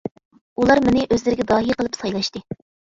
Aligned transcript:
ئۇلار 0.61 0.81
مېنى 0.87 1.05
ئۆزلىرىگە 1.11 1.47
داھىي 1.55 1.79
قىلىپ 1.81 2.03
سايلاشتى. 2.03 2.47